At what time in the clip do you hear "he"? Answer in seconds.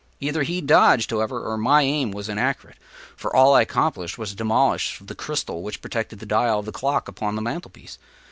0.41-0.61